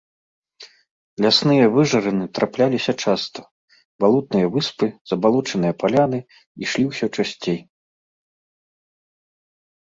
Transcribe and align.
Лясныя 1.25 1.65
выжарыны 1.75 2.25
трапляліся 2.37 2.95
часта, 3.03 3.39
балотныя 4.05 4.47
выспы, 4.55 4.87
забалочаныя 5.11 5.73
паляны 5.85 6.19
ішлі 6.69 6.83
ўсё 6.89 7.07
часцей. 7.15 7.59